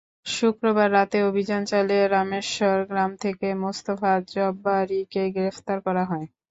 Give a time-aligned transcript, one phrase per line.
[0.31, 6.27] শুক্রবার রাতে অভিযান চালিয়ে রামেশ্বর গ্রাম থেকে মোস্তফা জব্বারীকে গ্রেপ্তার করা হয়।